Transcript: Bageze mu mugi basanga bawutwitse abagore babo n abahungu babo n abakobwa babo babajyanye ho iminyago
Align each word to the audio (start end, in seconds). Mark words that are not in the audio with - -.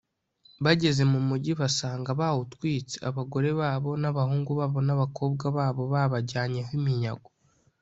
Bageze 0.63 1.03
mu 1.11 1.19
mugi 1.27 1.51
basanga 1.59 2.09
bawutwitse 2.19 2.95
abagore 3.09 3.49
babo 3.59 3.91
n 4.01 4.03
abahungu 4.11 4.51
babo 4.59 4.79
n 4.87 4.89
abakobwa 4.95 5.45
babo 5.57 5.83
babajyanye 5.93 6.61
ho 6.67 6.71
iminyago 6.79 7.29